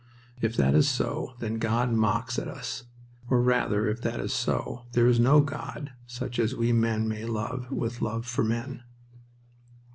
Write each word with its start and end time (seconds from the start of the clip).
If 0.41 0.57
that 0.57 0.73
is 0.73 0.89
so, 0.89 1.35
then 1.41 1.59
God 1.59 1.91
mocks 1.91 2.39
at 2.39 2.47
us. 2.47 2.85
Or, 3.29 3.39
rather, 3.39 3.87
if 3.87 4.01
that 4.01 4.19
is 4.19 4.33
so, 4.33 4.87
there 4.93 5.05
is 5.05 5.19
no 5.19 5.41
God 5.41 5.91
such 6.07 6.39
as 6.39 6.55
we 6.55 6.73
men 6.73 7.07
may 7.07 7.23
love, 7.25 7.69
with 7.71 8.01
love 8.01 8.25
for 8.25 8.43
men. 8.43 8.81